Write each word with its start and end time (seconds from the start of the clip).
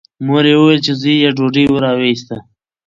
مور 0.25 0.45
یې 0.49 0.55
وویل 0.59 0.79
چې 0.85 0.93
زوی 1.01 1.15
یې 1.23 1.29
ډوډۍ 1.37 1.65
راوایسته. 1.85 2.35